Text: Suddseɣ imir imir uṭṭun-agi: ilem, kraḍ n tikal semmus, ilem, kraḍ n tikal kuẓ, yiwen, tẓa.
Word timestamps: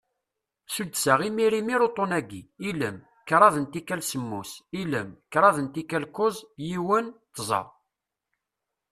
Suddseɣ 0.73 1.19
imir 1.27 1.53
imir 1.59 1.81
uṭṭun-agi: 1.87 2.41
ilem, 2.69 2.97
kraḍ 3.27 3.55
n 3.63 3.65
tikal 3.71 4.01
semmus, 4.09 4.51
ilem, 4.81 5.09
kraḍ 5.31 5.57
n 5.65 5.67
tikal 5.73 6.05
kuẓ, 6.15 6.37
yiwen, 6.67 7.05
tẓa. 7.35 7.61